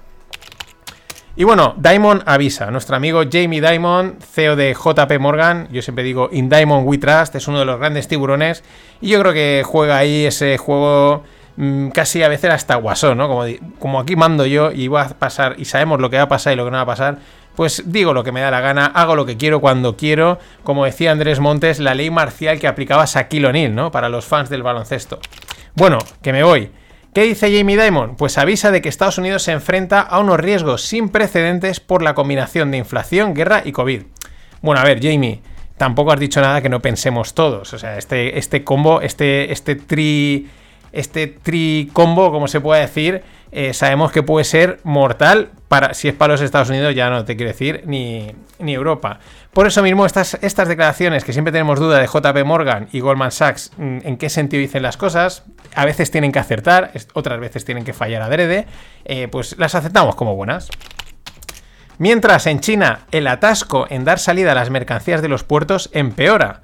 Y 1.37 1.45
bueno, 1.45 1.73
Diamond 1.77 2.23
avisa. 2.25 2.69
Nuestro 2.69 2.97
amigo 2.97 3.21
Jamie 3.31 3.61
Diamond, 3.61 4.21
CEO 4.21 4.57
de 4.57 4.73
JP 4.73 5.19
Morgan, 5.21 5.69
yo 5.71 5.81
siempre 5.81 6.03
digo 6.03 6.27
In 6.33 6.49
Diamond 6.49 6.85
We 6.85 6.97
Trust, 6.97 7.35
es 7.35 7.47
uno 7.47 7.59
de 7.59 7.65
los 7.65 7.79
grandes 7.79 8.09
tiburones. 8.09 8.65
Y 8.99 9.07
yo 9.07 9.21
creo 9.21 9.31
que 9.31 9.63
juega 9.65 9.99
ahí 9.99 10.25
ese 10.25 10.57
juego 10.57 11.23
mm, 11.55 11.91
casi 11.91 12.23
a 12.23 12.27
veces 12.27 12.51
hasta 12.51 12.75
guasón, 12.75 13.19
¿no? 13.19 13.29
Como, 13.29 13.45
como 13.79 14.01
aquí 14.01 14.17
mando 14.17 14.45
yo 14.45 14.73
y 14.73 14.89
va 14.89 15.03
a 15.03 15.09
pasar, 15.17 15.55
y 15.57 15.63
sabemos 15.63 16.01
lo 16.01 16.09
que 16.09 16.17
va 16.17 16.23
a 16.23 16.27
pasar 16.27 16.51
y 16.51 16.55
lo 16.57 16.65
que 16.65 16.71
no 16.71 16.75
va 16.75 16.83
a 16.83 16.87
pasar 16.87 17.19
pues 17.55 17.83
digo 17.85 18.13
lo 18.13 18.23
que 18.23 18.31
me 18.31 18.41
da 18.41 18.51
la 18.51 18.61
gana, 18.61 18.85
hago 18.85 19.15
lo 19.15 19.25
que 19.25 19.37
quiero 19.37 19.59
cuando 19.59 19.97
quiero, 19.97 20.39
como 20.63 20.85
decía 20.85 21.11
Andrés 21.11 21.39
Montes, 21.39 21.79
la 21.79 21.93
ley 21.93 22.09
marcial 22.09 22.59
que 22.59 22.67
aplicaba 22.67 23.05
Shaquille 23.05 23.47
O'Neal, 23.47 23.75
¿no? 23.75 23.91
Para 23.91 24.09
los 24.09 24.25
fans 24.25 24.49
del 24.49 24.63
baloncesto. 24.63 25.19
Bueno, 25.75 25.97
que 26.21 26.33
me 26.33 26.43
voy. 26.43 26.71
¿Qué 27.13 27.23
dice 27.23 27.55
Jamie 27.55 27.81
Dimon? 27.81 28.15
Pues 28.15 28.37
avisa 28.37 28.71
de 28.71 28.81
que 28.81 28.89
Estados 28.89 29.17
Unidos 29.17 29.41
se 29.41 29.51
enfrenta 29.51 30.01
a 30.01 30.19
unos 30.19 30.39
riesgos 30.39 30.83
sin 30.83 31.09
precedentes 31.09 31.79
por 31.79 32.03
la 32.03 32.13
combinación 32.13 32.69
de 32.69 32.77
inflación, 32.77 33.33
guerra 33.33 33.63
y 33.65 33.71
COVID. 33.71 34.03
Bueno, 34.61 34.79
a 34.79 34.83
ver, 34.83 35.01
Jamie, 35.01 35.41
tampoco 35.77 36.11
has 36.11 36.19
dicho 36.19 36.39
nada 36.39 36.61
que 36.61 36.69
no 36.69 36.81
pensemos 36.81 37.33
todos. 37.33 37.73
O 37.73 37.79
sea, 37.79 37.97
este, 37.97 38.37
este 38.37 38.63
combo, 38.63 39.01
este, 39.01 39.51
este 39.51 39.75
tri. 39.75 40.49
Este 40.91 41.27
tri 41.27 41.89
combo, 41.93 42.31
como 42.31 42.47
se 42.47 42.61
puede 42.61 42.81
decir, 42.81 43.23
eh, 43.51 43.73
sabemos 43.73 44.11
que 44.11 44.21
puede 44.21 44.45
ser 44.45 44.79
mortal 44.83 45.49
para, 45.67 45.93
si 45.93 46.07
es 46.07 46.13
para 46.13 46.33
los 46.33 46.41
Estados 46.41 46.69
Unidos, 46.69 46.93
ya 46.93 47.09
no 47.09 47.25
te 47.25 47.35
quiero 47.35 47.51
decir, 47.51 47.83
ni, 47.85 48.35
ni 48.59 48.73
Europa. 48.73 49.19
Por 49.53 49.65
eso 49.65 49.81
mismo, 49.81 50.05
estas, 50.05 50.37
estas 50.41 50.67
declaraciones 50.67 51.23
que 51.23 51.33
siempre 51.33 51.51
tenemos 51.51 51.79
duda 51.79 51.99
de 51.99 52.07
JP 52.07 52.45
Morgan 52.45 52.87
y 52.91 52.99
Goldman 52.99 53.31
Sachs, 53.31 53.71
mm, 53.77 53.99
en 54.03 54.17
qué 54.17 54.29
sentido 54.29 54.61
dicen 54.61 54.83
las 54.83 54.97
cosas, 54.97 55.43
a 55.73 55.85
veces 55.85 56.11
tienen 56.11 56.31
que 56.31 56.39
acertar, 56.39 56.91
otras 57.13 57.39
veces 57.39 57.65
tienen 57.65 57.85
que 57.85 57.93
fallar 57.93 58.21
adrede, 58.21 58.67
eh, 59.05 59.27
pues 59.27 59.57
las 59.57 59.73
aceptamos 59.73 60.15
como 60.15 60.35
buenas. 60.35 60.69
Mientras 61.97 62.47
en 62.47 62.61
China 62.61 63.01
el 63.11 63.27
atasco 63.27 63.85
en 63.89 64.05
dar 64.05 64.19
salida 64.19 64.53
a 64.53 64.55
las 64.55 64.69
mercancías 64.69 65.21
de 65.21 65.27
los 65.27 65.43
puertos 65.43 65.89
empeora 65.91 66.61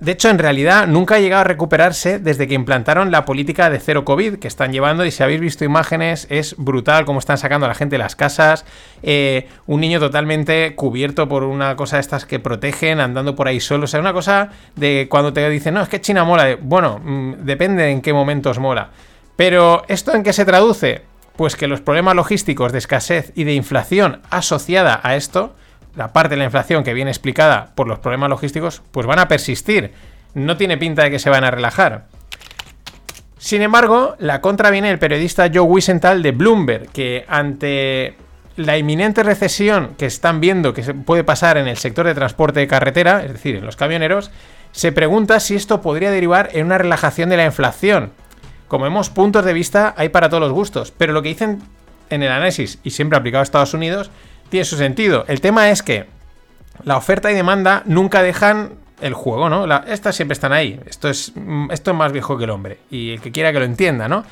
de 0.00 0.12
hecho, 0.12 0.28
en 0.28 0.38
realidad 0.38 0.86
nunca 0.86 1.16
ha 1.16 1.20
llegado 1.20 1.42
a 1.42 1.44
recuperarse 1.44 2.18
desde 2.18 2.48
que 2.48 2.54
implantaron 2.54 3.10
la 3.10 3.24
política 3.24 3.70
de 3.70 3.78
cero 3.78 4.04
COVID 4.04 4.36
que 4.36 4.48
están 4.48 4.72
llevando 4.72 5.04
y 5.04 5.10
si 5.10 5.22
habéis 5.22 5.40
visto 5.40 5.64
imágenes 5.64 6.26
es 6.28 6.56
brutal 6.58 7.04
cómo 7.04 7.20
están 7.20 7.38
sacando 7.38 7.66
a 7.66 7.68
la 7.68 7.74
gente 7.74 7.94
de 7.94 7.98
las 7.98 8.16
casas, 8.16 8.64
eh, 9.02 9.48
un 9.66 9.80
niño 9.80 10.00
totalmente 10.00 10.74
cubierto 10.74 11.28
por 11.28 11.44
una 11.44 11.76
cosa 11.76 11.96
de 11.96 12.00
estas 12.00 12.24
que 12.24 12.40
protegen, 12.40 13.00
andando 13.00 13.36
por 13.36 13.46
ahí 13.48 13.60
solo, 13.60 13.84
o 13.84 13.86
sea, 13.86 14.00
una 14.00 14.12
cosa 14.12 14.50
de 14.74 15.06
cuando 15.08 15.32
te 15.32 15.48
dicen, 15.48 15.74
no, 15.74 15.82
es 15.82 15.88
que 15.88 16.00
China 16.00 16.24
mola, 16.24 16.56
bueno, 16.60 17.00
mm, 17.02 17.44
depende 17.44 17.90
en 17.90 18.02
qué 18.02 18.12
momentos 18.12 18.58
mola. 18.58 18.90
Pero 19.36 19.84
¿esto 19.88 20.14
en 20.14 20.22
qué 20.22 20.32
se 20.32 20.44
traduce? 20.44 21.02
Pues 21.36 21.54
que 21.54 21.66
los 21.66 21.82
problemas 21.82 22.14
logísticos 22.16 22.72
de 22.72 22.78
escasez 22.78 23.32
y 23.34 23.44
de 23.44 23.52
inflación 23.52 24.22
asociada 24.30 24.98
a 25.02 25.16
esto, 25.16 25.54
la 25.96 26.12
parte 26.12 26.30
de 26.30 26.36
la 26.38 26.44
inflación 26.44 26.84
que 26.84 26.94
viene 26.94 27.10
explicada 27.10 27.72
por 27.74 27.88
los 27.88 27.98
problemas 27.98 28.30
logísticos, 28.30 28.82
pues 28.92 29.06
van 29.06 29.18
a 29.18 29.28
persistir. 29.28 29.92
No 30.34 30.56
tiene 30.56 30.76
pinta 30.76 31.02
de 31.02 31.10
que 31.10 31.18
se 31.18 31.30
van 31.30 31.44
a 31.44 31.50
relajar. 31.50 32.04
Sin 33.38 33.62
embargo, 33.62 34.16
la 34.18 34.40
contra 34.40 34.70
viene 34.70 34.90
el 34.90 34.98
periodista 34.98 35.50
Joe 35.52 35.62
Wiesenthal 35.62 36.22
de 36.22 36.32
Bloomberg, 36.32 36.88
que 36.90 37.24
ante 37.28 38.16
la 38.56 38.78
inminente 38.78 39.22
recesión 39.22 39.94
que 39.98 40.06
están 40.06 40.40
viendo 40.40 40.72
que 40.72 40.82
puede 40.82 41.24
pasar 41.24 41.58
en 41.58 41.68
el 41.68 41.76
sector 41.76 42.06
de 42.06 42.14
transporte 42.14 42.60
de 42.60 42.66
carretera, 42.66 43.22
es 43.24 43.32
decir, 43.32 43.56
en 43.56 43.66
los 43.66 43.76
camioneros, 43.76 44.30
se 44.72 44.92
pregunta 44.92 45.40
si 45.40 45.54
esto 45.54 45.80
podría 45.80 46.10
derivar 46.10 46.50
en 46.52 46.66
una 46.66 46.78
relajación 46.78 47.28
de 47.28 47.36
la 47.36 47.44
inflación. 47.44 48.12
Como 48.68 48.84
vemos, 48.84 49.10
puntos 49.10 49.44
de 49.44 49.52
vista 49.52 49.94
hay 49.96 50.08
para 50.08 50.28
todos 50.28 50.42
los 50.42 50.52
gustos, 50.52 50.92
pero 50.96 51.12
lo 51.12 51.22
que 51.22 51.28
dicen 51.30 51.62
en 52.10 52.22
el 52.22 52.32
análisis, 52.32 52.78
y 52.82 52.90
siempre 52.90 53.18
aplicado 53.18 53.40
a 53.40 53.44
Estados 53.44 53.74
Unidos, 53.74 54.10
tiene 54.48 54.64
su 54.64 54.76
sentido. 54.76 55.24
El 55.28 55.40
tema 55.40 55.70
es 55.70 55.82
que 55.82 56.06
la 56.84 56.96
oferta 56.96 57.30
y 57.30 57.34
demanda 57.34 57.82
nunca 57.86 58.22
dejan 58.22 58.72
el 59.00 59.14
juego, 59.14 59.48
¿no? 59.48 59.66
estas 59.86 60.16
siempre 60.16 60.32
están 60.32 60.52
ahí. 60.52 60.80
Esto 60.86 61.08
es, 61.08 61.32
mm, 61.34 61.70
esto 61.70 61.90
es 61.90 61.96
más 61.96 62.12
viejo 62.12 62.38
que 62.38 62.44
el 62.44 62.50
hombre. 62.50 62.78
Y 62.90 63.12
el 63.12 63.20
que 63.20 63.32
quiera 63.32 63.52
que 63.52 63.58
lo 63.58 63.64
entienda, 63.64 64.08
¿no? 64.08 64.24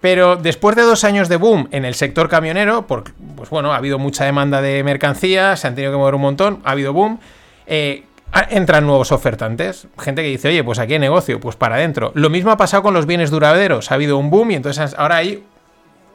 Pero 0.00 0.36
después 0.36 0.76
de 0.76 0.82
dos 0.82 1.04
años 1.04 1.28
de 1.28 1.36
boom 1.36 1.68
en 1.72 1.84
el 1.84 1.94
sector 1.94 2.28
camionero, 2.28 2.86
porque, 2.86 3.12
pues 3.34 3.50
bueno, 3.50 3.72
ha 3.72 3.76
habido 3.76 3.98
mucha 3.98 4.24
demanda 4.24 4.60
de 4.60 4.84
mercancías, 4.84 5.60
se 5.60 5.66
han 5.66 5.74
tenido 5.74 5.92
que 5.92 5.98
mover 5.98 6.14
un 6.14 6.20
montón, 6.20 6.60
ha 6.64 6.72
habido 6.72 6.92
boom, 6.92 7.18
eh, 7.66 8.04
entran 8.50 8.86
nuevos 8.86 9.10
ofertantes. 9.10 9.88
Gente 9.98 10.22
que 10.22 10.28
dice, 10.28 10.48
oye, 10.48 10.62
pues 10.62 10.78
aquí 10.78 10.92
hay 10.92 10.98
negocio, 10.98 11.40
pues 11.40 11.56
para 11.56 11.76
adentro. 11.76 12.12
Lo 12.14 12.30
mismo 12.30 12.50
ha 12.50 12.56
pasado 12.56 12.82
con 12.82 12.94
los 12.94 13.06
bienes 13.06 13.30
duraderos. 13.30 13.90
Ha 13.90 13.94
habido 13.94 14.18
un 14.18 14.30
boom 14.30 14.52
y 14.52 14.54
entonces 14.54 14.94
ahora 14.96 15.16
hay 15.16 15.42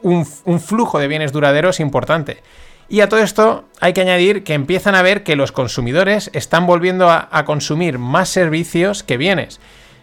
un 0.02 0.24
flujo 0.24 0.98
de 0.98 1.08
bienes 1.08 1.32
duraderos 1.32 1.78
importante. 1.78 2.38
Y 2.92 3.00
a 3.00 3.08
todo 3.08 3.20
esto 3.20 3.64
hay 3.80 3.94
que 3.94 4.02
añadir 4.02 4.44
que 4.44 4.52
empiezan 4.52 4.94
a 4.94 5.00
ver 5.00 5.22
que 5.22 5.34
los 5.34 5.50
consumidores 5.50 6.28
están 6.34 6.66
volviendo 6.66 7.08
a, 7.10 7.44
consumir 7.46 7.98
más 7.98 8.28
servicios 8.28 9.02
que 9.02 9.16
bienes. 9.16 9.60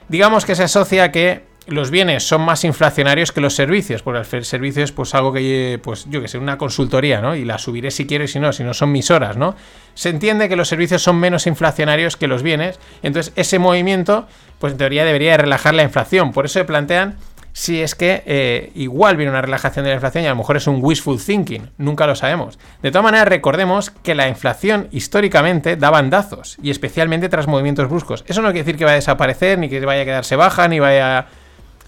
Digamos 0.08 0.44
que 0.44 0.56
se 0.56 0.64
asocia 0.64 1.04
a 1.04 1.12
que 1.12 1.44
los 1.68 1.92
bienes 1.92 2.24
son 2.24 2.42
más 2.42 2.64
inflacionarios 2.64 3.32
que 3.32 3.42
los 3.42 3.54
servicios, 3.54 4.02
porque 4.02 4.38
el 4.38 4.44
servicio 4.44 4.84
es 4.84 4.92
pues 4.92 5.14
algo 5.14 5.32
que, 5.32 5.80
pues 5.84 6.08
yo 6.10 6.20
que 6.20 6.28
sé, 6.28 6.40
una 6.40 6.58
consultoría, 6.58 7.22
¿no? 7.22 7.36
Y 7.36 7.46
la 7.46 7.60
subiré 7.60 7.92
si 7.92 8.08
quiero 8.08 8.24
y 8.24 8.28
si 8.28 8.40
no, 8.40 8.54
si 8.54 8.64
no 8.64 8.74
son 8.74 8.92
mis 8.92 9.12
horas, 9.12 9.38
¿no? 9.38 9.56
Se 9.94 10.10
entiende 10.10 10.50
que 10.50 10.56
los 10.56 10.68
servicios 10.68 11.04
son 11.04 11.18
menos 11.18 11.46
inflacionarios 11.46 12.18
que 12.18 12.26
los 12.26 12.42
bienes, 12.42 12.80
entonces 13.04 13.34
ese 13.36 13.60
movimiento, 13.60 14.28
pues 14.58 14.74
en 14.74 14.80
teoría 14.80 15.06
debería 15.06 15.38
relajar 15.38 15.76
la 15.76 15.84
inflación, 15.84 16.32
por 16.32 16.46
eso 16.46 16.58
se 16.58 16.66
plantean 16.66 17.18
si 17.60 17.82
es 17.82 17.94
que 17.94 18.24
eh, 18.26 18.72
igual 18.74 19.18
viene 19.18 19.34
una 19.34 19.42
relajación 19.42 19.84
de 19.84 19.90
la 19.90 19.96
inflación 19.96 20.24
y 20.24 20.28
a 20.28 20.30
lo 20.30 20.38
mejor 20.38 20.56
es 20.56 20.66
un 20.66 20.80
wishful 20.82 21.22
thinking, 21.22 21.70
nunca 21.78 22.08
lo 22.08 22.16
sabemos. 22.16 22.58
De 22.82 22.90
todas 22.90 23.04
maneras, 23.04 23.28
recordemos 23.28 23.90
que 23.90 24.16
la 24.16 24.30
inflación 24.30 24.88
históricamente 24.92 25.76
da 25.76 25.90
bandazos, 25.90 26.58
y 26.64 26.70
especialmente 26.70 27.28
tras 27.28 27.48
movimientos 27.48 27.90
bruscos. 27.90 28.24
Eso 28.28 28.42
no 28.42 28.48
quiere 28.48 28.60
decir 28.60 28.78
que 28.78 28.86
vaya 28.86 28.94
a 28.94 28.96
desaparecer, 28.96 29.60
ni 29.60 29.68
que 29.68 29.86
vaya 29.86 30.04
a 30.04 30.06
quedarse 30.06 30.38
baja, 30.38 30.70
ni 30.70 30.80
vaya 30.80 31.28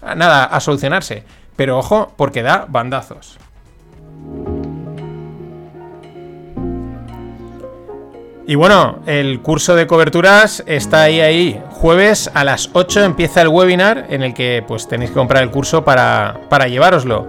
a, 0.02 0.14
nada 0.14 0.44
a 0.44 0.60
solucionarse. 0.60 1.24
Pero 1.56 1.78
ojo, 1.78 2.12
porque 2.18 2.42
da 2.42 2.66
bandazos. 2.68 3.38
Y 8.44 8.56
bueno, 8.56 8.98
el 9.06 9.40
curso 9.40 9.76
de 9.76 9.86
coberturas 9.86 10.64
está 10.66 11.02
ahí, 11.02 11.20
ahí. 11.20 11.62
Jueves 11.70 12.30
a 12.34 12.42
las 12.42 12.70
8 12.72 13.04
empieza 13.04 13.40
el 13.40 13.48
webinar 13.48 14.06
en 14.10 14.22
el 14.22 14.34
que 14.34 14.64
pues 14.66 14.88
tenéis 14.88 15.10
que 15.10 15.16
comprar 15.16 15.44
el 15.44 15.50
curso 15.50 15.84
para, 15.84 16.40
para 16.48 16.66
llevároslo. 16.66 17.26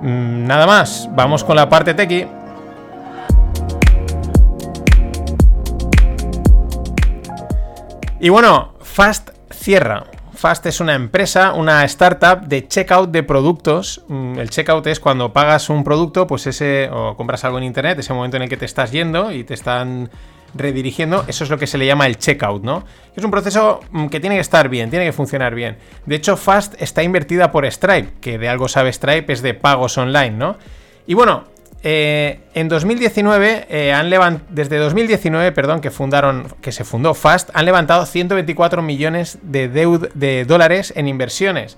Mm, 0.00 0.46
nada 0.46 0.66
más, 0.66 1.08
vamos 1.12 1.44
con 1.44 1.54
la 1.54 1.68
parte 1.68 1.94
tequi. 1.94 2.26
Y 8.18 8.28
bueno, 8.28 8.74
Fast 8.80 9.30
cierra. 9.50 10.04
Fast 10.34 10.66
es 10.66 10.80
una 10.80 10.94
empresa, 10.94 11.52
una 11.52 11.84
startup 11.84 12.46
de 12.46 12.66
checkout 12.66 13.10
de 13.10 13.22
productos. 13.22 14.02
Mm, 14.08 14.38
el 14.38 14.50
checkout 14.50 14.86
es 14.86 15.00
cuando 15.00 15.32
pagas 15.32 15.68
un 15.68 15.84
producto, 15.84 16.26
pues 16.26 16.46
ese, 16.46 16.88
o 16.90 17.16
compras 17.16 17.44
algo 17.44 17.58
en 17.58 17.64
internet, 17.64 17.98
ese 17.98 18.14
momento 18.14 18.36
en 18.36 18.44
el 18.44 18.48
que 18.48 18.56
te 18.56 18.64
estás 18.64 18.92
yendo 18.92 19.32
y 19.32 19.44
te 19.44 19.54
están 19.54 20.10
redirigiendo, 20.54 21.24
eso 21.28 21.44
es 21.44 21.50
lo 21.50 21.58
que 21.58 21.66
se 21.66 21.78
le 21.78 21.86
llama 21.86 22.06
el 22.06 22.18
checkout, 22.18 22.62
¿no? 22.62 22.84
Es 23.16 23.24
un 23.24 23.30
proceso 23.30 23.80
mm, 23.90 24.06
que 24.08 24.20
tiene 24.20 24.36
que 24.36 24.42
estar 24.42 24.68
bien, 24.68 24.90
tiene 24.90 25.06
que 25.06 25.12
funcionar 25.12 25.54
bien. 25.54 25.78
De 26.06 26.16
hecho, 26.16 26.36
Fast 26.36 26.80
está 26.80 27.02
invertida 27.02 27.52
por 27.52 27.70
Stripe, 27.70 28.14
que 28.20 28.38
de 28.38 28.48
algo 28.48 28.68
sabe 28.68 28.92
Stripe, 28.92 29.32
es 29.32 29.42
de 29.42 29.54
pagos 29.54 29.96
online, 29.98 30.32
¿no? 30.32 30.56
Y 31.06 31.14
bueno, 31.14 31.44
eh, 31.82 32.40
en 32.54 32.68
2019, 32.68 33.66
eh, 33.68 33.92
han 33.92 34.42
desde 34.50 34.78
2019, 34.78 35.52
perdón, 35.52 35.80
que 35.80 35.90
fundaron, 35.90 36.46
que 36.60 36.70
se 36.70 36.84
fundó 36.84 37.14
Fast, 37.14 37.50
han 37.54 37.64
levantado 37.64 38.06
124 38.06 38.82
millones 38.82 39.38
de, 39.42 39.68
de 39.68 40.44
dólares 40.44 40.92
en 40.96 41.08
inversiones. 41.08 41.76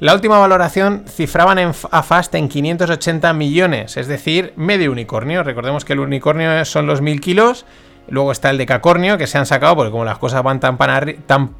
La 0.00 0.14
última 0.14 0.38
valoración 0.38 1.04
cifraban 1.08 1.58
a 1.58 2.02
Fast 2.04 2.34
en 2.36 2.48
580 2.48 3.32
millones, 3.32 3.96
es 3.96 4.06
decir, 4.06 4.52
medio 4.54 4.92
unicornio. 4.92 5.42
Recordemos 5.42 5.84
que 5.84 5.94
el 5.94 6.00
unicornio 6.00 6.64
son 6.64 6.86
los 6.86 7.00
1000 7.00 7.20
kilos. 7.20 7.66
Luego 8.08 8.30
está 8.30 8.50
el 8.50 8.58
de 8.58 8.66
Cacornio, 8.66 9.18
que 9.18 9.26
se 9.26 9.38
han 9.38 9.46
sacado, 9.46 9.74
porque 9.74 9.90
como 9.90 10.04
las 10.04 10.18
cosas 10.18 10.44
van 10.44 10.60
tan, 10.60 10.78
tan, 11.26 11.50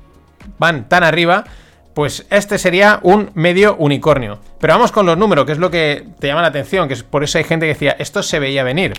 van 0.57 0.89
tan 0.89 1.03
arriba, 1.03 1.45
pues 1.95 2.27
este 2.31 2.59
sería 2.59 3.01
un 3.03 3.31
medio 3.35 3.77
unicornio. 3.77 4.39
Pero 4.61 4.75
vamos 4.75 4.93
con 4.93 5.07
los 5.07 5.19
números, 5.19 5.47
que 5.47 5.53
es 5.53 5.59
lo 5.59 5.71
que 5.71 6.07
te 6.19 6.29
llama 6.29 6.43
la 6.43 6.49
atención, 6.49 6.89
que 6.89 6.95
es 6.95 7.03
por 7.03 7.25
eso 7.25 7.39
hay 7.39 7.45
gente 7.45 7.67
que 7.67 7.75
decía, 7.75 7.97
esto 7.99 8.23
se 8.23 8.39
veía 8.39 8.63
venir. 8.63 8.95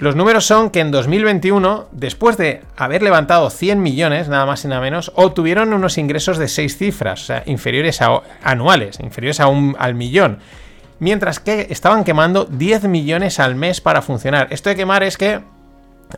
Los 0.00 0.16
números 0.16 0.46
son 0.46 0.70
que 0.70 0.80
en 0.80 0.90
2021, 0.90 1.88
después 1.92 2.38
de 2.38 2.62
haber 2.78 3.02
levantado 3.02 3.50
100 3.50 3.82
millones, 3.82 4.28
nada 4.28 4.46
más 4.46 4.64
y 4.64 4.68
nada 4.68 4.80
menos, 4.80 5.12
obtuvieron 5.14 5.74
unos 5.74 5.98
ingresos 5.98 6.38
de 6.38 6.48
6 6.48 6.78
cifras, 6.78 7.22
o 7.22 7.24
sea, 7.26 7.42
inferiores 7.44 8.00
a 8.00 8.22
anuales, 8.42 8.98
inferiores 9.00 9.40
a 9.40 9.48
un, 9.48 9.76
al 9.78 9.94
millón. 9.94 10.38
Mientras 11.00 11.38
que 11.38 11.66
estaban 11.68 12.04
quemando 12.04 12.46
10 12.46 12.84
millones 12.84 13.38
al 13.40 13.56
mes 13.56 13.82
para 13.82 14.00
funcionar. 14.00 14.48
Esto 14.50 14.70
de 14.70 14.76
quemar 14.76 15.02
es 15.02 15.18
que 15.18 15.40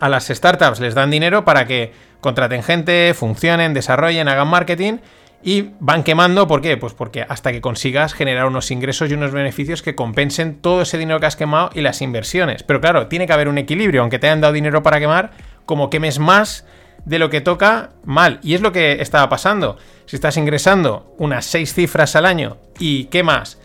a 0.01 0.09
las 0.09 0.29
startups 0.29 0.79
les 0.79 0.95
dan 0.95 1.11
dinero 1.11 1.45
para 1.45 1.67
que 1.67 1.93
contraten 2.21 2.63
gente, 2.63 3.15
funcionen, 3.15 3.75
desarrollen, 3.75 4.29
hagan 4.29 4.47
marketing 4.47 4.99
y 5.43 5.71
van 5.81 6.03
quemando. 6.03 6.47
¿Por 6.47 6.61
qué? 6.61 6.77
Pues 6.77 6.95
porque 6.95 7.25
hasta 7.29 7.53
que 7.53 7.61
consigas 7.61 8.15
generar 8.15 8.47
unos 8.47 8.71
ingresos 8.71 9.11
y 9.11 9.15
unos 9.15 9.33
beneficios 9.33 9.83
que 9.83 9.95
compensen 9.95 10.61
todo 10.61 10.83
ese 10.83 10.99
dinero 10.99 11.21
que 11.21 11.27
has 11.27 11.37
quemado 11.37 11.71
y 11.75 11.81
las 11.81 12.03
inversiones. 12.03 12.63
Pero 12.63 12.81
claro, 12.81 13.09
tiene 13.09 13.27
que 13.27 13.33
haber 13.33 13.49
un 13.49 13.59
equilibrio. 13.59 14.03
Aunque 14.03 14.19
te 14.19 14.29
hayan 14.29 14.41
dado 14.41 14.53
dinero 14.53 14.83
para 14.83 15.01
quemar, 15.01 15.33
como 15.67 15.91
quemes 15.91 16.19
más 16.19 16.67
de 17.05 17.19
lo 17.19 17.31
que 17.31 17.41
toca, 17.41 17.91
mal. 18.05 18.39
Y 18.43 18.55
es 18.55 18.61
lo 18.61 18.73
que 18.73 19.01
estaba 19.01 19.29
pasando. 19.29 19.77
Si 20.07 20.17
estás 20.17 20.37
ingresando 20.37 21.15
unas 21.19 21.45
6 21.47 21.75
cifras 21.75 22.17
al 22.17 22.27
año 22.27 22.59
y 22.79 23.07
quemas 23.07 23.59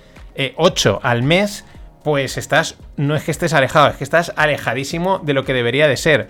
8 0.55 0.95
eh, 0.95 0.99
al 1.03 1.23
mes, 1.23 1.65
pues 2.03 2.37
estás 2.37 2.77
no 2.95 3.15
es 3.15 3.23
que 3.23 3.31
estés 3.31 3.53
alejado, 3.53 3.89
es 3.89 3.95
que 3.95 4.03
estás 4.03 4.33
alejadísimo 4.35 5.19
de 5.19 5.33
lo 5.33 5.45
que 5.45 5.53
debería 5.53 5.87
de 5.87 5.97
ser. 5.97 6.27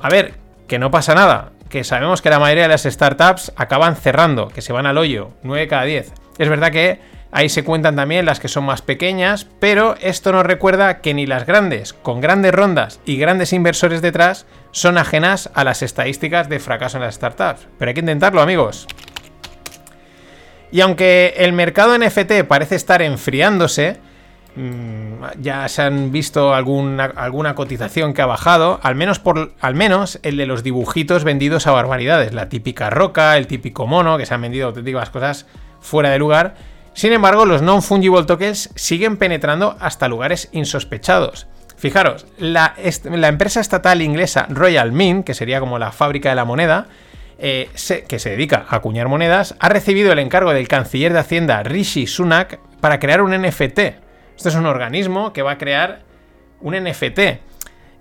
A 0.00 0.08
ver, 0.08 0.34
que 0.68 0.78
no 0.78 0.90
pasa 0.90 1.14
nada, 1.14 1.52
que 1.72 1.84
sabemos 1.84 2.20
que 2.20 2.28
la 2.28 2.38
mayoría 2.38 2.64
de 2.64 2.68
las 2.68 2.82
startups 2.82 3.50
acaban 3.56 3.96
cerrando, 3.96 4.48
que 4.48 4.60
se 4.60 4.74
van 4.74 4.84
al 4.84 4.98
hoyo, 4.98 5.30
9 5.42 5.68
cada 5.68 5.84
10. 5.84 6.12
Es 6.36 6.48
verdad 6.50 6.70
que 6.70 7.00
ahí 7.32 7.48
se 7.48 7.64
cuentan 7.64 7.96
también 7.96 8.26
las 8.26 8.40
que 8.40 8.48
son 8.48 8.64
más 8.64 8.82
pequeñas, 8.82 9.46
pero 9.58 9.96
esto 10.02 10.32
nos 10.32 10.44
recuerda 10.44 11.00
que 11.00 11.14
ni 11.14 11.24
las 11.24 11.46
grandes, 11.46 11.94
con 11.94 12.20
grandes 12.20 12.52
rondas 12.52 13.00
y 13.06 13.16
grandes 13.16 13.54
inversores 13.54 14.02
detrás, 14.02 14.44
son 14.70 14.98
ajenas 14.98 15.50
a 15.54 15.64
las 15.64 15.82
estadísticas 15.82 16.50
de 16.50 16.60
fracaso 16.60 16.98
en 16.98 17.04
las 17.04 17.14
startups. 17.14 17.66
Pero 17.78 17.88
hay 17.88 17.94
que 17.94 18.00
intentarlo, 18.00 18.42
amigos. 18.42 18.86
Y 20.70 20.82
aunque 20.82 21.32
el 21.38 21.54
mercado 21.54 21.96
NFT 21.96 22.44
parece 22.46 22.74
estar 22.74 23.00
enfriándose, 23.00 23.96
ya 25.40 25.66
se 25.68 25.82
han 25.82 26.12
visto 26.12 26.54
alguna, 26.54 27.04
alguna, 27.04 27.54
cotización 27.54 28.12
que 28.12 28.20
ha 28.20 28.26
bajado, 28.26 28.80
al 28.82 28.94
menos, 28.94 29.18
por, 29.18 29.52
al 29.60 29.74
menos 29.74 30.18
el 30.22 30.36
de 30.36 30.46
los 30.46 30.62
dibujitos 30.62 31.24
vendidos 31.24 31.66
a 31.66 31.72
barbaridades, 31.72 32.34
la 32.34 32.48
típica 32.48 32.90
roca, 32.90 33.36
el 33.38 33.46
típico 33.46 33.86
mono, 33.86 34.18
que 34.18 34.26
se 34.26 34.34
han 34.34 34.42
vendido 34.42 34.68
auténticas 34.68 35.10
cosas 35.10 35.46
fuera 35.80 36.10
de 36.10 36.18
lugar. 36.18 36.54
Sin 36.94 37.12
embargo, 37.12 37.46
los 37.46 37.62
non-fungible 37.62 38.24
tokens 38.24 38.70
siguen 38.74 39.16
penetrando 39.16 39.76
hasta 39.80 40.08
lugares 40.08 40.50
insospechados. 40.52 41.46
Fijaros, 41.76 42.26
la, 42.38 42.74
la 43.04 43.28
empresa 43.28 43.60
estatal 43.60 44.02
inglesa 44.02 44.46
Royal 44.50 44.92
Mint, 44.92 45.24
que 45.24 45.34
sería 45.34 45.60
como 45.60 45.78
la 45.78 45.90
fábrica 45.90 46.28
de 46.28 46.34
la 46.34 46.44
moneda, 46.44 46.86
eh, 47.38 47.70
que 48.06 48.18
se 48.20 48.30
dedica 48.30 48.66
a 48.68 48.76
acuñar 48.76 49.08
monedas, 49.08 49.56
ha 49.58 49.68
recibido 49.68 50.12
el 50.12 50.20
encargo 50.20 50.52
del 50.52 50.68
canciller 50.68 51.12
de 51.12 51.18
Hacienda 51.18 51.62
Rishi 51.64 52.06
Sunak 52.06 52.60
para 52.80 53.00
crear 53.00 53.22
un 53.22 53.32
NFT. 53.32 53.80
Esto 54.42 54.48
es 54.48 54.56
un 54.56 54.66
organismo 54.66 55.32
que 55.32 55.42
va 55.42 55.52
a 55.52 55.56
crear 55.56 56.00
un 56.62 56.74
NFT. 56.74 57.20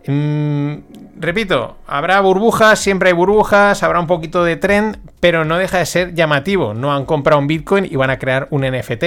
Mm, 0.08 0.74
repito, 1.20 1.78
habrá 1.86 2.20
burbujas, 2.20 2.80
siempre 2.80 3.10
hay 3.10 3.14
burbujas, 3.14 3.84
habrá 3.84 4.00
un 4.00 4.08
poquito 4.08 4.44
de 4.44 4.56
trend, 4.56 4.98
pero 5.20 5.46
no 5.46 5.60
deja 5.60 5.78
de 5.78 5.86
ser 5.86 6.16
llamativo. 6.16 6.74
No 6.74 6.96
han 6.96 7.06
comprado 7.06 7.40
un 7.40 7.46
Bitcoin 7.46 7.86
y 7.86 7.96
van 7.96 8.10
a 8.10 8.18
crear 8.18 8.48
un 8.50 8.64
NFT. 8.64 9.04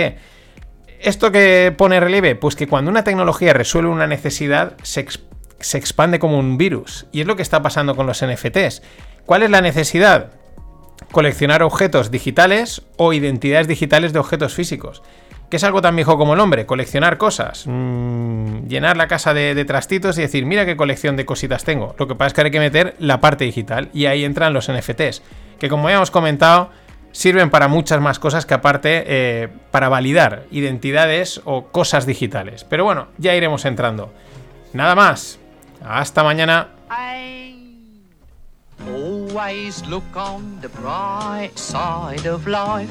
¿Esto 1.00 1.32
que 1.32 1.74
pone 1.76 1.98
relieve? 1.98 2.36
Pues 2.36 2.54
que 2.54 2.68
cuando 2.68 2.92
una 2.92 3.02
tecnología 3.02 3.52
resuelve 3.52 3.90
una 3.90 4.06
necesidad, 4.06 4.76
se, 4.84 5.04
se 5.58 5.76
expande 5.76 6.20
como 6.20 6.38
un 6.38 6.56
virus. 6.56 7.06
Y 7.10 7.20
es 7.20 7.26
lo 7.26 7.34
que 7.34 7.42
está 7.42 7.62
pasando 7.62 7.96
con 7.96 8.06
los 8.06 8.24
NFTs. 8.24 8.80
¿Cuál 9.26 9.42
es 9.42 9.50
la 9.50 9.60
necesidad? 9.60 10.30
Coleccionar 11.10 11.64
objetos 11.64 12.12
digitales 12.12 12.82
o 12.96 13.12
identidades 13.12 13.66
digitales 13.66 14.12
de 14.12 14.20
objetos 14.20 14.54
físicos. 14.54 15.02
Que 15.50 15.56
es 15.56 15.64
algo 15.64 15.82
tan 15.82 15.94
viejo 15.94 16.18
como 16.18 16.34
el 16.34 16.40
hombre, 16.40 16.66
coleccionar 16.66 17.18
cosas. 17.18 17.64
Mm, 17.66 18.66
llenar 18.66 18.96
la 18.96 19.06
casa 19.06 19.34
de, 19.34 19.64
trastitos 19.64 20.18
y 20.18 20.22
decir, 20.22 20.46
mira 20.46 20.66
qué 20.66 20.76
colección 20.76 21.16
de 21.16 21.24
cositas 21.24 21.64
tengo. 21.64 21.94
Lo 21.98 22.08
que 22.08 22.14
pasa 22.14 22.28
es 22.28 22.34
que 22.34 22.40
hay 22.42 22.50
que 22.50 22.58
meter 22.58 22.96
la 22.98 23.20
parte 23.20 23.44
digital 23.44 23.88
y 23.92 24.06
ahí 24.06 24.24
entran 24.24 24.52
los 24.52 24.70
NFTs. 24.70 25.22
Que 25.58 25.68
como 25.68 25.88
ya 25.88 25.96
hemos 25.96 26.10
comentado, 26.10 26.70
sirven 27.12 27.50
para 27.50 27.68
muchas 27.68 28.00
más 28.00 28.18
cosas 28.18 28.46
que 28.46 28.54
aparte 28.54 29.04
eh, 29.06 29.48
para 29.70 29.88
validar 29.88 30.44
identidades 30.50 31.40
o 31.44 31.66
cosas 31.66 32.06
digitales. 32.06 32.64
Pero 32.64 32.84
bueno, 32.84 33.08
ya 33.18 33.34
iremos 33.34 33.64
entrando. 33.64 34.12
Nada 34.72 34.94
más. 34.94 35.38
Hasta 35.84 36.24
mañana. 36.24 36.68
Always 38.86 39.86
look 39.86 40.04
on 40.16 40.60
the 40.60 40.68
bright 40.68 41.56
side 41.56 42.26
of 42.26 42.46
life. 42.46 42.90